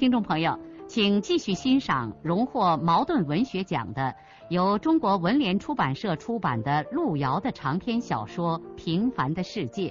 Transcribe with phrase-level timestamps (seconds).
[0.00, 4.16] 听众朋友，请继续欣赏荣获茅盾文学奖的、
[4.48, 9.90] 由中国文联出版社出版的路遥的长篇小说《平凡的世界》，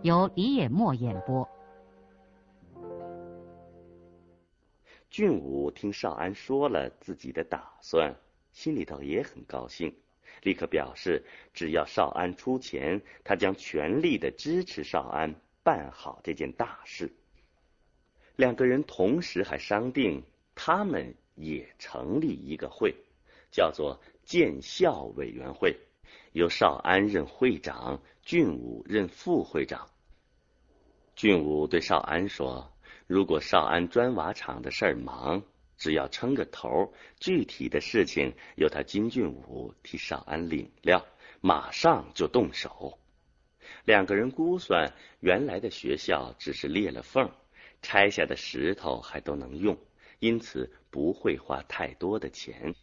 [0.00, 1.46] 由李野墨演播。
[5.10, 8.14] 俊武听少安说了自己的打算，
[8.52, 9.94] 心里头也很高兴，
[10.44, 11.22] 立刻表示
[11.52, 17.12] 只要少安出钱，他将全力的支持少安办好这件大事。
[18.36, 20.22] 两个人同时还商定，
[20.54, 22.94] 他们也成立一个会，
[23.50, 25.76] 叫做建校委员会，
[26.32, 29.88] 由少安任会长，俊武任副会长。
[31.14, 32.72] 俊武对少安说
[33.06, 35.42] ：“如果少安砖瓦厂的事儿忙，
[35.76, 41.04] 只要撑个头，具体的事情由他金俊武替少安领料，
[41.42, 42.98] 马上就动手。”
[43.84, 47.30] 两个人估算，原来的学校只是裂了缝。
[47.82, 49.76] 拆下的石头还都能用，
[50.20, 52.74] 因此不会花太多的钱。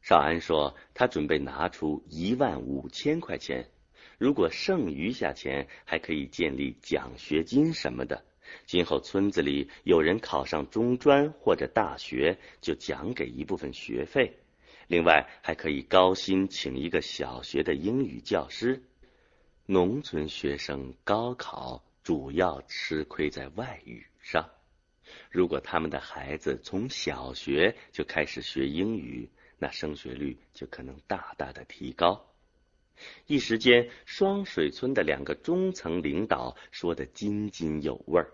[0.00, 3.68] 少安说，他准备拿出一万五千块钱，
[4.16, 8.24] 如果剩余下钱，还可以建立奖学金什么的。
[8.64, 14.38] 今后村子里有人考上中专或者大学，就奖给一部分学费。
[14.86, 18.82] 另外，还可以高薪请一个小学的英语教师。
[19.66, 24.06] 农村学生高考主要吃亏在外语。
[24.30, 24.50] 上，
[25.30, 32.30] 如果他们的孩子从小学就开始学英语，那升学率就可能大大的提高。
[33.26, 38.30] 一时间，双水村的两个中层领导说的津津有味儿。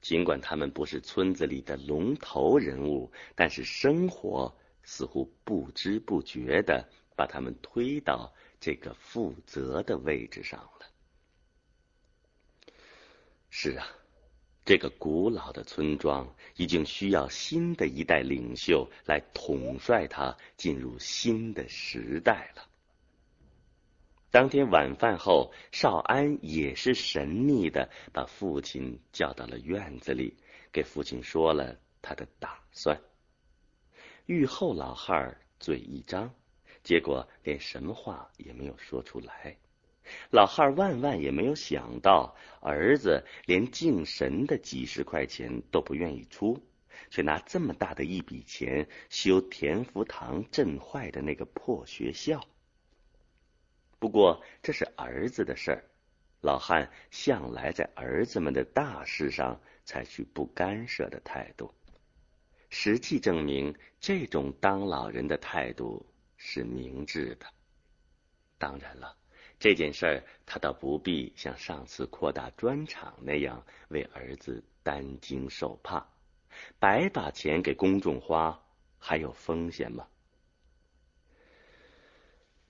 [0.00, 10.86] 尽管他们不是村子里的龙头人物，但是生活似乎不知不觉的把他们推到这个负责的位置上了。
[13.50, 14.01] 是啊。
[14.64, 22.68] 这个古老的村庄已经需要新的一代领袖来统帅它进入新的时代了。
[24.30, 30.36] 当天晚饭后，少安也是神秘的把父亲叫到了院子里，
[30.72, 32.98] 给父亲说了他的打算。
[34.26, 36.32] 玉后老汉嘴一张，
[36.84, 39.58] 结果连什么话也没有说出来。
[40.30, 46.60] 老汉万万也没有想到，儿子连敬神的几十块钱都不愿意出，
[47.10, 52.40] 却拿这么大的一笔钱修田福堂震坏的那个破学校。
[53.98, 55.84] 不过这是儿子的事儿，
[56.40, 61.72] 老汉向来在儿子们的大事上采取不干涉的态度。
[62.68, 66.04] 实际证明，这种当老人的态度
[66.36, 67.46] 是明智的。
[68.58, 69.16] 当然了。
[69.62, 76.04] 这件事儿，他倒不必像上次扩大砖厂那样为儿子担惊受怕，
[76.80, 78.60] 白把钱给公众花，
[78.98, 80.08] 还有风险吗？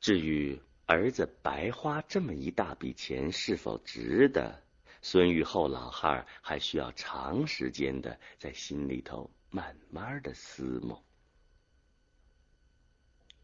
[0.03, 4.63] 至于儿子白花这么一大笔钱是否值得，
[5.01, 11.03] 孙玉厚老汉儿还需要长时间的在心里头慢慢的思谋。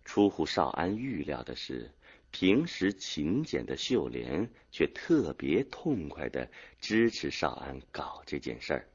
[0.05, 1.91] 出乎少安预料的是。
[2.31, 6.51] 平时勤俭的秀莲，却特别痛快的
[6.81, 8.89] 支持少安搞这件事儿。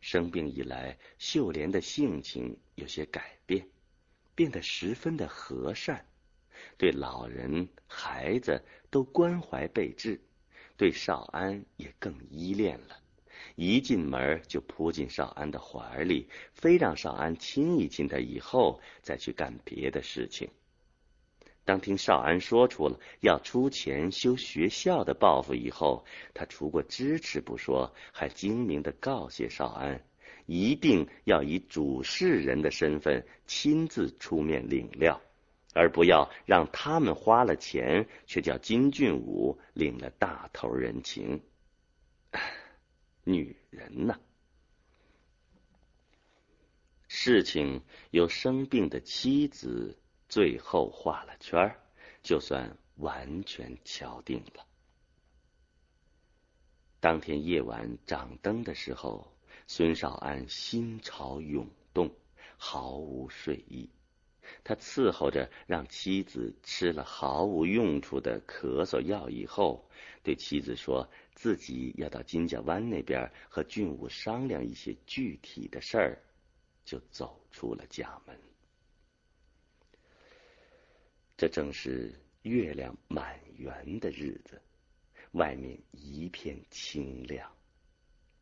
[0.00, 3.66] 生病以来，秀莲的性情有些改变，
[4.34, 6.04] 变得十分的和善，
[6.76, 10.20] 对老人、孩子都关怀备至，
[10.76, 13.00] 对少安也更依恋了。
[13.56, 20.50] 一进门就扑进少安的怀里，非让少安亲一亲他，以后再去干别的事情。
[21.70, 30.04] 当听少安说出了要出钱修学校的报复以后，他除过支持不说，还精明的告诫少安，
[30.46, 35.22] 一定要以主事人的身份亲自出面领料，
[35.72, 41.40] 而不要让他们花了钱，却叫金俊武领了大头人情。
[43.22, 44.18] 女人呐，
[47.06, 49.99] 事情由生病的妻子。
[50.30, 51.76] 最后画了圈儿
[52.22, 54.64] 就算完全敲定了。
[57.00, 59.26] 当天夜晚掌灯的时候，
[59.66, 62.08] 孙少安心潮涌动，
[62.56, 63.90] 毫无睡意。
[64.62, 69.90] 他伺候着让妻子吃了毫无用处的咳嗽药以后，
[70.22, 76.22] 对妻子说自己要到金家湾那边和俊武商量一些具体的事儿，
[76.84, 78.49] 就走出了家门。
[81.40, 84.60] 这正是月亮满圆的日子，
[85.30, 87.50] 外面一片清亮，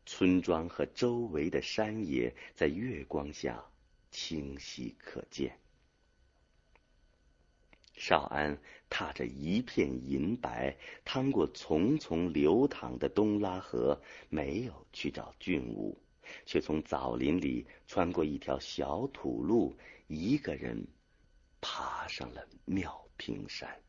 [0.05, 3.63] 村庄和周围的山野在月光下
[4.11, 5.57] 清晰可见。
[7.93, 8.59] 少安
[8.89, 10.75] 踏着一片银白，
[11.05, 13.97] 趟过丛丛流淌的东拉河，
[14.27, 15.97] 没有去找俊武，
[16.45, 19.73] 却从枣林里穿过一条小土路，
[20.07, 20.85] 一个人。
[21.61, 23.81] 爬上了妙平山，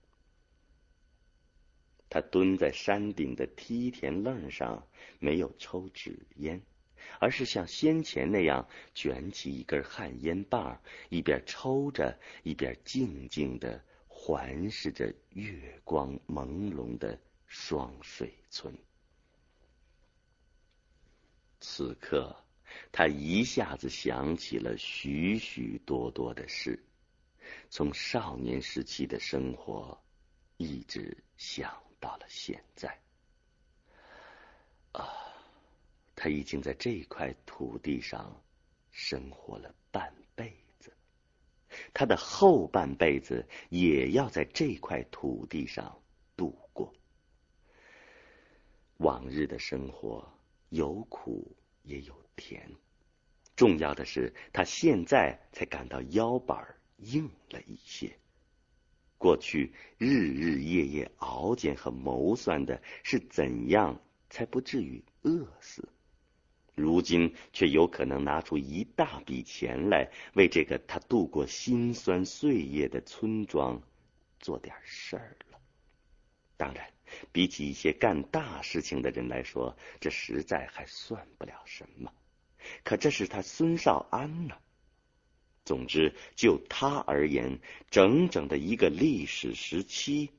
[2.09, 4.87] 他蹲在山顶的梯田楞上，
[5.19, 6.61] 没有抽纸烟，
[7.21, 18.77] 而是像先前那样卷起一根旱烟棒，一边抽着，一边静静的环视着月光朦胧的双水村。
[21.61, 22.35] 此刻，
[22.91, 26.83] 他一下子想起了许许多多的事。
[27.69, 29.99] 从少年时期的生活，
[30.57, 32.99] 一直想到了现在。
[34.93, 35.09] 啊，
[36.17, 38.43] 他已经在这块土地上
[38.91, 40.93] 生活了半辈子，
[41.95, 46.03] 他的后半辈子也要在这块土地上
[46.37, 46.93] 度过。
[48.97, 50.29] 往日的生活
[50.71, 52.69] 有苦也有甜，
[53.55, 56.80] 重要的是他现在才感到腰板儿。
[57.01, 58.17] 硬了一些。
[59.19, 64.01] 过去日日夜夜熬煎和谋算的是怎样
[64.31, 65.87] 才不至于饿死，
[66.75, 73.83] 如今却有可能拿出一大笔钱来为这个他度过辛酸岁月的村庄
[74.39, 75.59] 做点事儿了。
[76.57, 76.91] 当然，
[77.31, 82.11] 比起一些干大事情的人来说，这实在还算不了什么。
[82.85, 84.57] 可这是他孙少安呢。
[85.65, 87.61] 总之，就他而言，
[87.91, 90.31] 整整的一个历史时期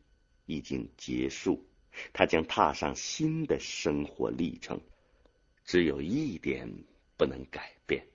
[0.45, 1.65] 已经结束，
[2.11, 4.81] 他将踏上新的生活历程。
[5.63, 6.83] 只有一点
[7.15, 8.07] 不能改变，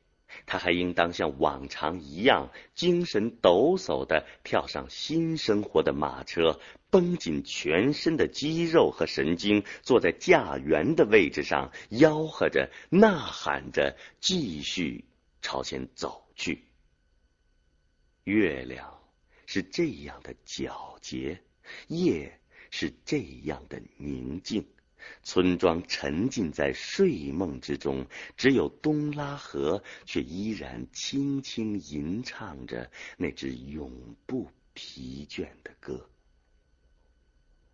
[0.45, 6.61] 他还应当像往常一样，精神抖擞的跳上新生活的马车，
[6.91, 15.05] 绷紧全身的肌肉和神经，坐在驾辕的位置上，吆喝着、呐喊着，继续
[15.41, 16.66] 朝前走去。
[18.27, 18.99] 月亮
[19.47, 21.41] 是这样的皎洁，
[21.87, 22.41] 夜
[22.73, 24.67] 是这样的宁静，
[25.23, 36.11] 村庄沉浸在睡梦之中，只有东拉河却依然轻轻吟唱着那支永不疲倦的歌。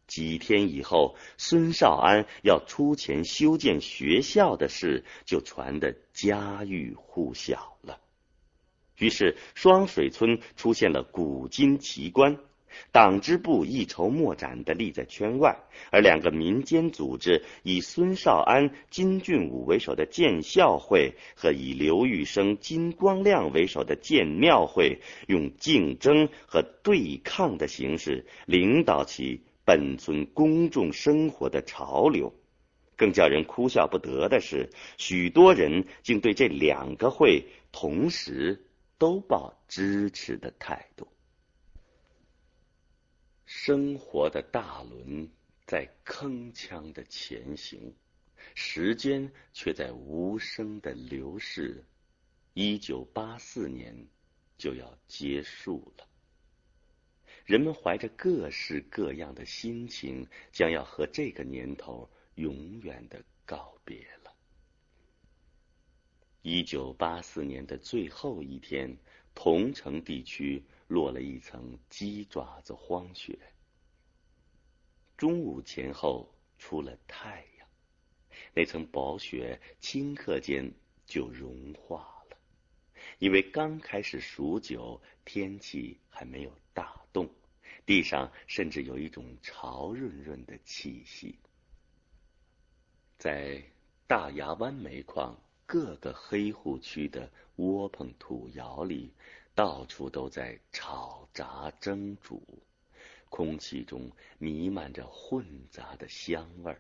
[0.06, 8.01] 几天以后，孙少安要出钱修建学校的事就传得家喻户晓了。
[9.02, 12.38] 于是，双水村出现了古今奇观，
[12.92, 15.58] 党支部一筹莫展的立在圈外，
[15.90, 32.32] 而两个民间组织以孙少安、金俊武为首的建校会和以刘玉生、金光亮为首的建庙会，用竞争和对抗的形式领导起本村公众生活的潮流。
[32.96, 38.64] 更叫人哭笑不得的是，许多人竟对这两个会同时。
[39.02, 41.08] 都抱支持的态度。
[43.44, 45.28] 生活的大轮
[45.66, 47.92] 在铿锵的前行，
[48.54, 51.84] 时间却在无声的流逝。
[52.54, 53.92] 一九八四年
[54.56, 56.06] 就要结束了，
[57.44, 64.21] 人们怀着各式各样的心情，将要和这个年头永远的告别了。
[66.42, 68.96] 一九八四年的最后一天，
[69.32, 73.38] 桐城地区落了一层鸡爪子荒雪。
[75.16, 77.68] 中午前后出了太阳，
[78.52, 80.68] 那层薄雪顷刻间
[81.06, 82.36] 就融化了。
[83.20, 87.30] 因为刚开始数九，天气还没有大冻，
[87.86, 91.38] 地上甚至有一种潮润润的气息。
[93.16, 93.62] 在
[94.08, 95.40] 大牙湾煤矿。
[95.72, 99.10] 各个黑户区的窝棚土窑里，
[99.54, 102.42] 到处都在炒炸蒸煮，
[103.30, 106.78] 空气中弥漫着混杂的香味儿。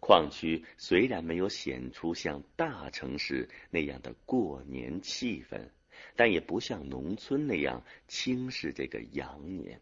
[0.00, 5.68] 矿区虽然没有显出像大城市那样的过年气氛，
[6.16, 9.80] 但也不像农村那样轻视这个羊年。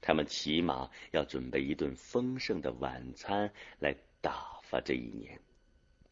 [0.00, 5.38] 他们起码要准备一顿丰盛的晚餐来打发这一年。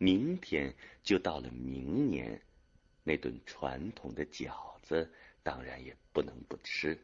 [0.04, 2.38] 明天就到了明年，
[3.02, 5.10] 那顿传统的饺子
[5.42, 6.98] 当然也不能不吃。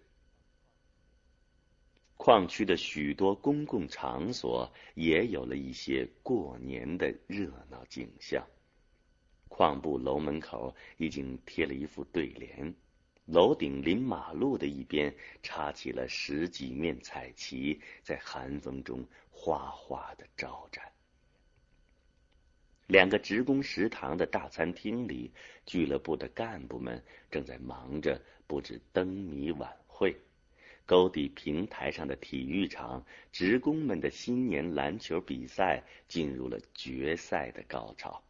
[2.19, 8.47] 矿区的许多公共场所也有了一些过年的热闹景象。
[9.49, 12.75] 矿部楼门口已经贴了一副对联，
[13.25, 20.89] 楼顶临马路的一边插起了十几面彩旗，在寒风中哗哗的招展。
[22.90, 25.30] 两个职工食堂的大餐厅里，
[25.64, 30.16] 俱乐部的干部们正在忙着布置灯谜晚会。
[30.87, 38.20] 沟底平台上的体育场，职工们的新年篮球比赛进入了决赛的高潮。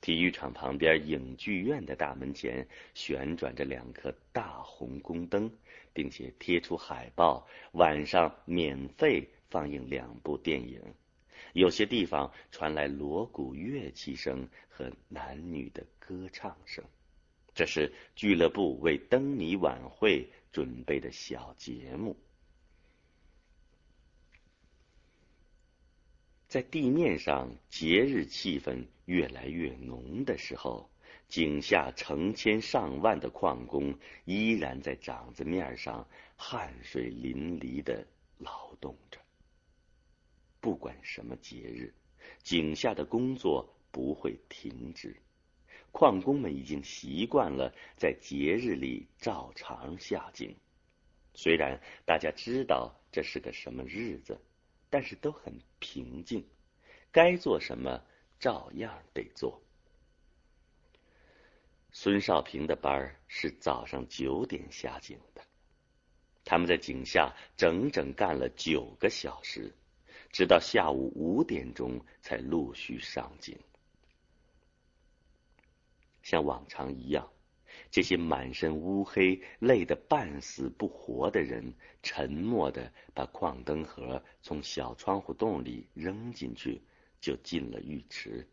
[0.00, 5.50] 体育场旁边影剧院的大门前旋转着两颗大红宫灯，
[5.92, 10.80] 并且贴出海报，晚上免费放映两部电影。
[11.54, 16.84] 有些地方传来锣鼓乐器声和男女的歌唱声，
[17.54, 20.28] 这是俱乐部为灯谜晚会。
[20.54, 22.16] 准备的小节目，
[26.46, 30.88] 在地面上节日气氛越来越浓的时候，
[31.26, 36.06] 井下成千上万的矿工依然在掌子面上
[36.36, 38.06] 汗水淋漓的
[38.38, 39.23] 劳动着。
[40.64, 41.92] 不管什么节日，
[42.42, 45.14] 井下的工作不会停止。
[45.92, 50.56] 矿工们已经习惯了在节日里照常下井，
[51.34, 54.40] 虽然大家知道这是个什么日子，
[54.88, 56.42] 但是都很平静，
[57.12, 58.02] 该做什么
[58.40, 59.60] 照样得做。
[61.92, 65.42] 孙少平的班是早上九点下井的，
[66.42, 69.70] 他们在井下整整干了九个小时，
[70.34, 73.56] 直到下午五点钟才陆续上井。
[76.24, 77.30] 像往常一样，
[77.88, 81.72] 这些满身乌黑、累得半死不活的人，
[82.02, 86.82] 沉默的把矿灯盒从小窗户洞里扔进去，
[87.20, 88.44] 就进了浴池。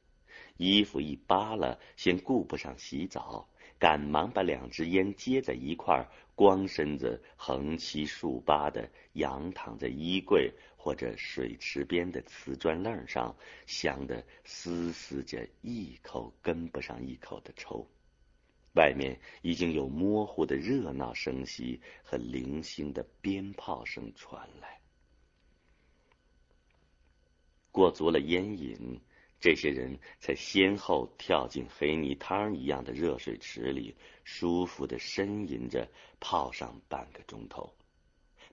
[0.57, 13.35] 衣服一扒了，先顾不上洗澡，赶忙把两支烟接在一块，光身子横七竖八的仰躺在衣柜或者水池边的瓷砖楞上，
[13.67, 17.87] 香得嘶嘶着，一口跟不上一口的抽。
[18.73, 24.81] 外面已经有模糊的热闹声息和零星的鞭炮声传来。
[27.69, 28.99] 过足了烟瘾。
[29.39, 37.73] 这些人才先后跳进黑泥汤一样的热水池里，舒服的呻吟着泡上半个钟头。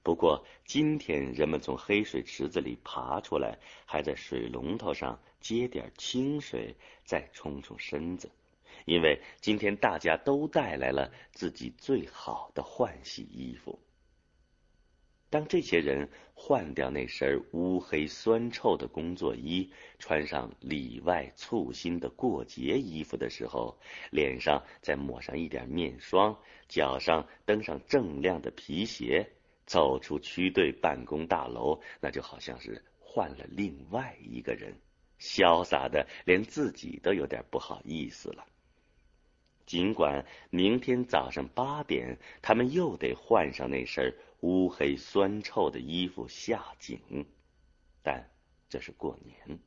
[0.02, 6.74] 不过今天人们从黑水池子里爬出来，还在水龙头上接点清水，
[7.04, 8.30] 再冲冲身子，
[8.86, 13.78] 因为今天大家都带来了自己最好的换洗衣服。
[15.30, 23.78] 当这些人换掉那身乌黑酸臭的工作衣，穿上里外簇新的过节衣服的时候，
[24.10, 26.34] 脸上再抹上一点面霜，
[26.66, 29.30] 脚上蹬上锃亮的皮鞋，
[29.68, 34.74] 走出区队办公大楼，那就好像是换了另外一个人，
[35.20, 38.46] 潇洒的连自己都有点不好意思了。
[39.66, 47.26] 尽管明天早上八点，他们又得换上那身乌黑酸臭的衣服下井，
[48.02, 48.30] 但
[48.70, 49.58] 这是过年，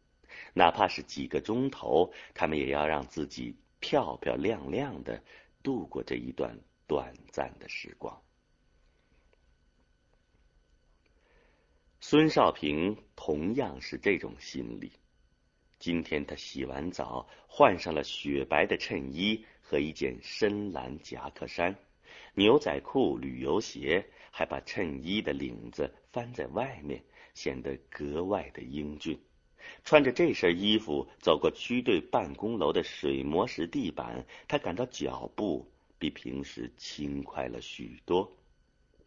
[0.55, 5.21] 哪怕是几个钟头，他们也要让自己漂漂亮亮的
[5.61, 8.19] 度过这一段短暂的时光。
[12.03, 14.91] 孙少平同样是这种心理。
[15.77, 19.45] 今天他洗完澡，换上了雪白的衬衣。
[19.61, 21.73] 和一件深蓝夹克衫、
[22.33, 27.01] 牛仔裤、旅游鞋，还把衬衣的领子翻在外面，
[27.33, 29.17] 显得格外的英俊。
[29.85, 35.65] 穿着这身衣服走过区队办公楼的水磨石地板，他感到脚步
[35.97, 38.29] 比平时轻快了许多。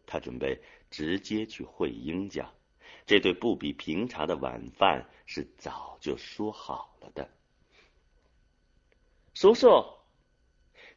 [0.07, 0.59] 他准备
[0.89, 2.51] 直接去慧英家，
[3.05, 7.29] 这对不比平常的晚饭是早就说好了的。
[9.33, 9.67] 叔叔。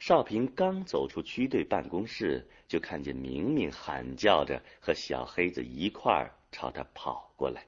[0.00, 7.66] 少平刚走出区队办公室，就看见明明喊叫着和小黑子一块儿朝他跑过来。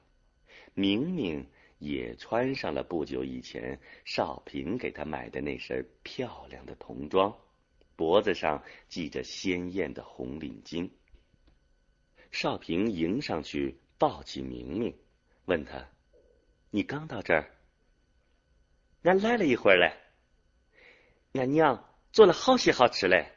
[0.73, 1.45] 明明
[1.77, 7.35] 也穿上了不久以前少平给他买的那身漂亮的童装，
[7.97, 10.89] 脖子上系着鲜艳的红领巾。
[12.31, 14.97] 少平迎上去，抱起明明，
[15.45, 15.87] 问他
[16.73, 17.51] ：“你刚到这儿
[19.05, 19.93] ？”“俺来了一会儿嘞。
[21.39, 23.31] ”“俺娘做了好些好吃嘞。”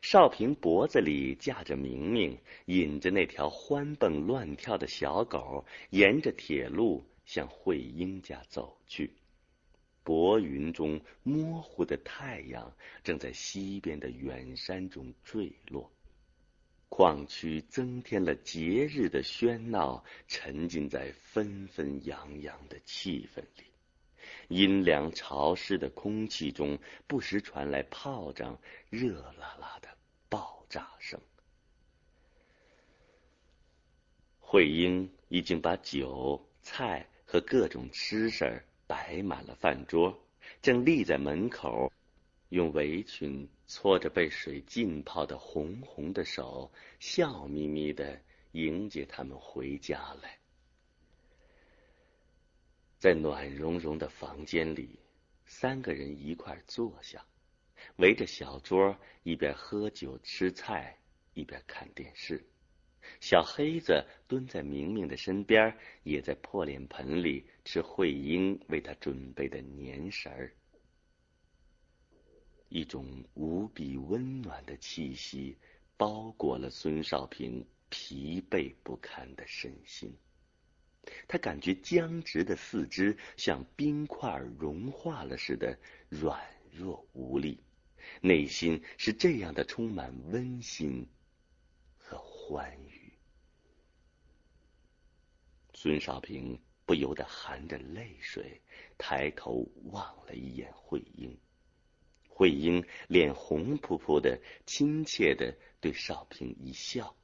[0.00, 9.14] 少平脖子里架着明明，引着那条欢蹦乱跳的小狗，沿着铁路向慧英家走去。
[10.02, 15.93] 薄云中，模糊的太阳正在西边的远山中坠落。
[16.96, 23.64] 矿区增添了节日的喧闹，沉浸在纷纷扬扬的气氛里。
[24.46, 28.56] 阴凉潮湿的空气中，不时传来炮仗
[28.90, 29.88] 热辣辣的
[30.28, 31.20] 爆炸声。
[34.38, 40.16] 慧英已经把酒菜和各种吃食摆满了饭桌，
[40.62, 41.90] 正立在门口，
[42.54, 46.70] 用围裙搓着被水浸泡的红红的手，
[47.00, 48.16] 笑眯眯的
[48.52, 50.38] 迎接他们回家来。
[52.96, 55.00] 在暖融融的房间里，
[55.44, 57.26] 三个人一块坐下，
[57.96, 60.96] 围着小桌，一边喝酒吃菜，
[61.32, 62.40] 一边看电视。
[63.18, 70.54] 小黑子蹲在明明的身边，也在破脸盆里吃慧英为他准备的粘食儿。
[72.68, 75.56] 一种无比温暖的气息
[75.96, 80.16] 包裹了孙少平疲惫不堪的身心。
[81.28, 85.78] 他感觉僵直的四肢像冰块融化了似的
[86.08, 86.40] 软
[86.72, 87.60] 弱无力，
[88.22, 91.06] 内心是这样的充满温馨
[91.98, 93.12] 和欢愉。
[95.74, 98.60] 孙少平不由得含着泪水
[98.96, 101.38] 抬头望了一眼慧英，
[102.34, 107.16] 慧英脸红扑扑的，亲切的对少平一笑。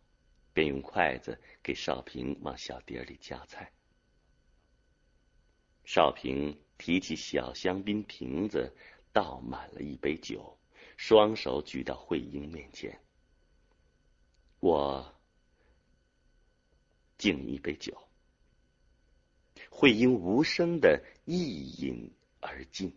[0.52, 3.72] 便用筷子给少平往小碟里夹菜。
[5.84, 8.74] 少平提起小香槟瓶子，
[9.12, 10.58] 倒满了一杯酒，
[10.96, 13.00] 双手举到慧英面前
[14.58, 15.14] ：“我
[17.16, 17.96] 敬你一杯酒。”
[19.70, 22.92] 慧英无声的一饮而尽，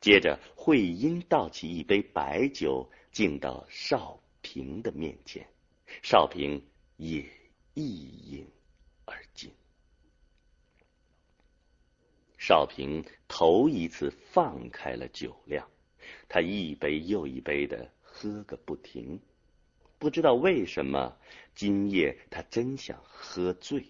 [0.00, 5.46] 接着慧英倒起一杯白酒，敬到少平的面前。
[6.02, 6.62] 少平
[6.96, 7.24] 也
[7.74, 8.46] 一饮
[9.04, 9.50] 而尽。
[12.36, 15.68] 少平头一次放开了酒量，
[16.28, 19.20] 他一杯又一杯的喝个不停。
[19.98, 21.18] 不知道为什么，
[21.56, 23.84] 今夜他真想喝醉。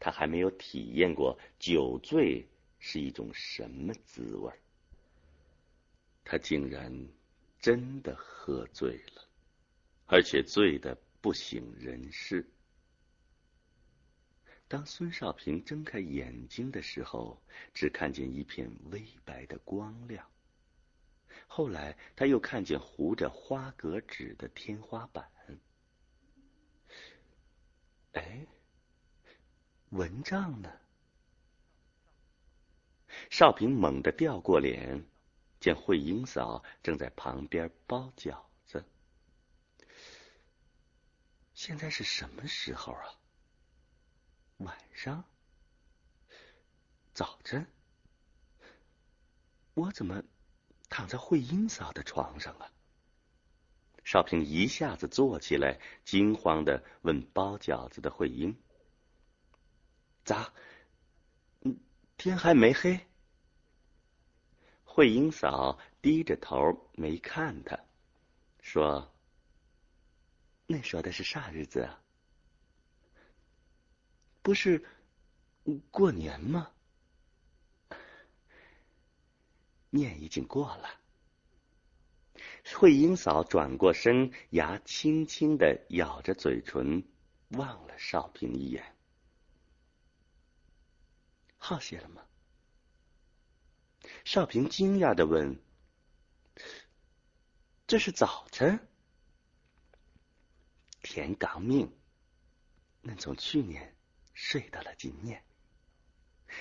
[0.00, 2.46] 他还没有体验过酒醉
[2.78, 4.58] 是一种什么滋味儿。
[6.30, 7.08] 他竟然
[7.58, 9.24] 真的喝醉了，
[10.06, 10.96] 而且醉的。
[11.20, 12.48] 不省人事。
[14.68, 17.42] 当孙少平睁开眼睛的时候，
[17.74, 20.24] 只看见一片微白的光亮。
[21.48, 25.28] 后来他又看见糊着花格纸的天花板。
[28.12, 28.46] 哎，
[29.90, 30.70] 蚊帐呢？
[33.28, 35.04] 少平猛地掉过脸，
[35.60, 38.84] 见慧英嫂正在旁边包饺子。
[41.54, 43.14] 现在是什么时候啊？
[44.58, 45.24] 晚上？
[47.12, 47.66] 早晨？
[49.74, 50.22] 我怎么
[50.88, 52.72] 躺在慧英嫂的床上啊？
[54.04, 58.56] 少平一下子坐起来，惊慌的问包饺子的慧英
[60.24, 60.52] ：“咋？
[61.60, 61.78] 嗯
[62.16, 63.06] 天还没黑？”
[64.90, 67.78] 慧英嫂低着头没看他，
[68.60, 69.14] 说。
[70.66, 72.02] 那说的是啥日子啊？
[74.42, 74.84] 不是
[75.90, 76.72] 过年吗？
[79.90, 80.90] 年已经过了。
[82.74, 87.06] 慧英嫂转过身，牙轻轻的咬着嘴唇，
[87.50, 88.96] 望了少平一眼。
[91.56, 92.27] 好些了吗？
[94.30, 95.58] 少平惊讶的问
[97.88, 98.78] ：“这是早晨？”
[101.00, 101.90] 田刚明，
[103.00, 103.96] 那从去年
[104.34, 105.42] 睡到了今年。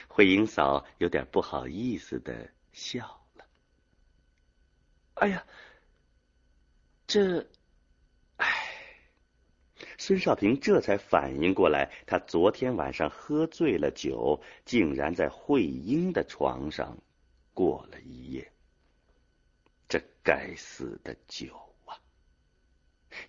[0.08, 3.45] 慧英嫂有点不好意思的笑了。
[5.15, 5.45] 哎呀，
[7.06, 7.45] 这，
[8.38, 8.47] 哎，
[9.97, 16.97] 孙少平这才反应过来，他昨天晚上喝醉了酒，竟然在慧英的床上
[17.58, 18.54] 过了一夜。
[19.89, 21.98] 这该死的酒啊！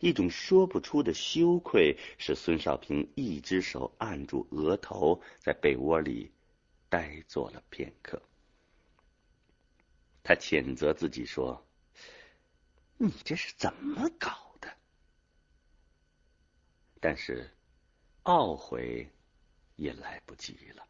[0.00, 6.30] 一种说不出的羞愧使孙少平一只手按住额头，在被窝里
[6.90, 8.20] 呆坐了片刻。
[10.22, 11.66] 他谴责自己说
[12.98, 14.76] ：“你这是怎么搞的？”
[17.00, 17.50] 但是，
[18.24, 19.10] 懊悔
[19.76, 20.86] 也来不及了。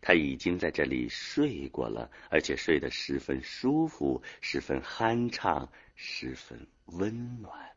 [0.00, 7.70] 他已经在这里睡过了，而且睡得十分舒服，十分酣畅，十分温暖。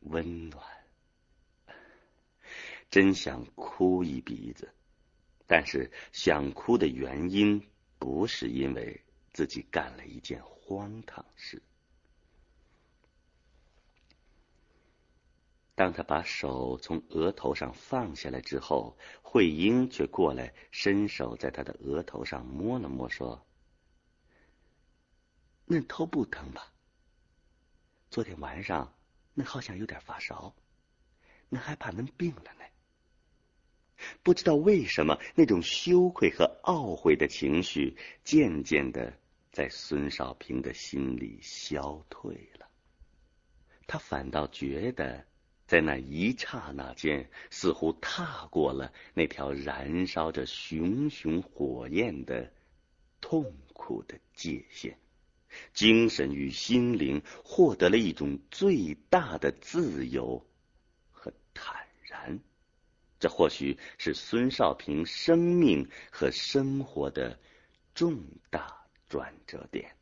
[0.00, 0.64] 温暖，
[2.88, 4.72] 真想哭一鼻子，
[5.48, 7.60] 但是想哭的原因
[7.98, 9.00] 不是因为
[9.32, 11.60] 自己干了一件荒唐事。
[15.76, 23.46] 当他把手从额头上放下来之后，慧英却过来伸手在他的额头上摸了摸，说
[25.68, 26.72] ：“恁头不疼吧？
[28.08, 28.94] 昨天晚上
[29.36, 30.54] 恁好像有点发烧，
[31.50, 32.64] 恁还怕恁病了呢。”
[34.24, 39.12] 不知道为什么，那种羞愧和懊悔的情绪渐渐的
[39.52, 42.66] 在孙少平的心里消退了，
[43.86, 45.26] 他反倒觉得。
[45.66, 52.52] 在那一刹那间，似乎踏过了那条燃烧着熊熊火焰的
[53.20, 54.96] 痛苦的界限，
[55.74, 60.46] 精神与心灵获得了一种最大的自由
[61.10, 62.38] 和坦然。
[63.18, 67.40] 这或许是孙少平生命和生活的
[67.92, 69.96] 重大转折点。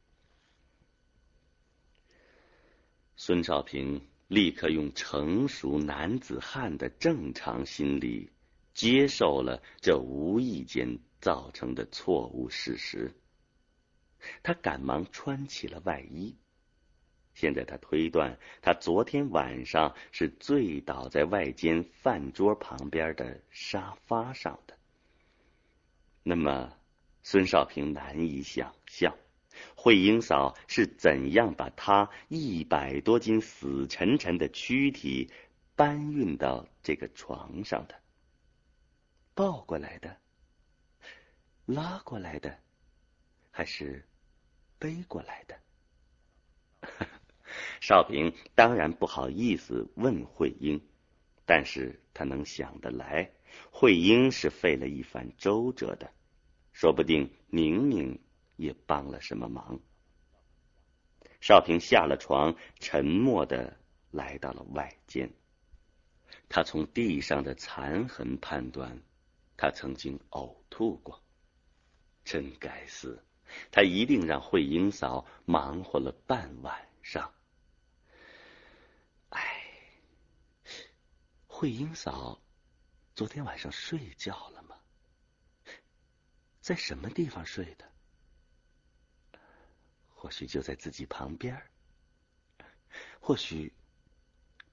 [3.17, 4.07] 孙少平。
[4.35, 8.33] 立刻用成熟男子汉的正常心理
[8.73, 13.15] 接受了这无意间造成的错误事实。
[14.43, 16.35] 他赶忙穿起了外衣。
[17.33, 24.77] 现在他推断，他昨天晚上是醉倒在外间饭桌旁边的沙发上的。
[26.25, 26.73] 那么，
[27.23, 29.17] 孙少平难以想象。
[29.85, 35.31] 慧英嫂是怎样把他一百多斤死沉沉的躯体
[35.77, 37.95] 搬运到这个床上的？
[39.35, 40.17] 抱过来的？
[41.67, 42.59] 拉过来的？
[43.51, 44.09] 还是
[44.79, 45.61] 背过来的？
[47.79, 50.81] 少平当然不好意思问慧英，
[51.45, 53.31] 但是他能想得来，
[53.71, 56.11] 慧英是费了一番周折的，
[56.73, 58.19] 说不定明明。
[58.57, 59.81] 也帮了什么忙？
[61.41, 63.79] 少平下了床，沉默的
[64.11, 65.31] 来到了外间。
[66.49, 69.03] 他从地上的残痕判断，
[69.57, 71.23] 他曾经呕吐过。
[72.25, 73.23] 真该死！
[73.71, 77.31] 他一定让慧英嫂忙活了半晚上。
[79.29, 79.63] 哎，
[81.47, 82.41] 慧英嫂
[83.15, 84.77] 昨天晚上睡觉了吗？
[86.61, 87.94] 在什么地方睡的？
[90.25, 91.63] 或许就在自己旁边
[93.21, 93.71] 或许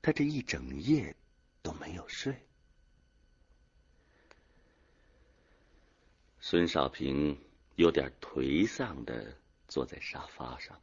[0.02, 1.14] 他这一整夜
[1.62, 2.34] 都没有睡。
[6.40, 7.38] 孙少平
[7.76, 9.38] 有点颓丧的
[9.68, 10.82] 坐在沙发上，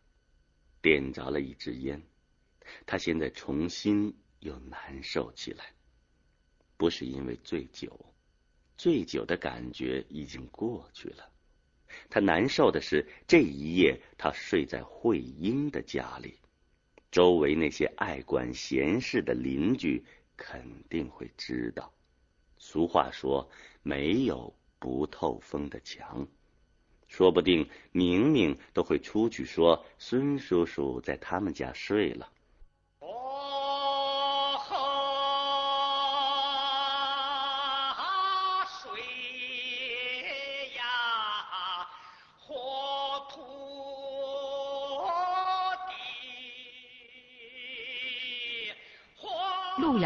[0.83, 2.03] 点着了一支烟。
[2.85, 5.73] 他现在重新又难受起来，
[6.77, 7.99] 不是因为醉酒，
[8.77, 11.33] 醉酒的感觉已经过去了。
[12.11, 16.39] 他难受的是，这一夜他睡在慧英的家里，
[17.11, 20.05] 周围那些爱管闲事的邻居
[20.37, 21.93] 肯定会知道。
[22.59, 23.49] 俗话说，
[23.83, 26.27] 没有不透风的墙，
[27.07, 32.31] 说不定明明都会出去说孙叔叔在他们家睡了。